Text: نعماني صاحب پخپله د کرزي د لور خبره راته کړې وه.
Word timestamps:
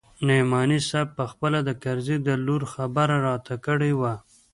نعماني 0.27 0.79
صاحب 0.89 1.07
پخپله 1.17 1.59
د 1.63 1.69
کرزي 1.83 2.17
د 2.23 2.29
لور 2.45 2.61
خبره 2.73 3.17
راته 3.27 3.55
کړې 3.65 3.91
وه. 3.99 4.13